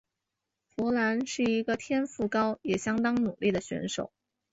[0.65, 4.11] 佛兰是一个天赋高也相当努力的选手。